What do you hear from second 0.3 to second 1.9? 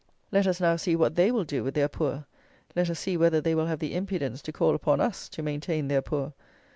Let us now see what they will do with their